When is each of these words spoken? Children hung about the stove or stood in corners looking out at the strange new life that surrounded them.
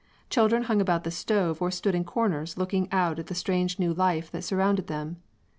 Children 0.31 0.63
hung 0.63 0.81
about 0.81 1.03
the 1.03 1.11
stove 1.11 1.61
or 1.61 1.69
stood 1.69 1.93
in 1.93 2.05
corners 2.05 2.57
looking 2.57 2.87
out 2.91 3.19
at 3.19 3.27
the 3.27 3.35
strange 3.35 3.77
new 3.77 3.93
life 3.93 4.31
that 4.31 4.43
surrounded 4.43 4.87
them. 4.87 5.17